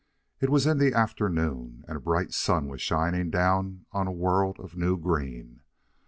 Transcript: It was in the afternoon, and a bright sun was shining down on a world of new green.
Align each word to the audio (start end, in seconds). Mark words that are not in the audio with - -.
It 0.39 0.49
was 0.49 0.65
in 0.65 0.79
the 0.79 0.95
afternoon, 0.95 1.83
and 1.87 1.95
a 1.95 1.99
bright 2.01 2.33
sun 2.33 2.67
was 2.67 2.81
shining 2.81 3.29
down 3.29 3.85
on 3.91 4.07
a 4.07 4.11
world 4.11 4.59
of 4.59 4.75
new 4.75 4.97
green. 4.97 5.59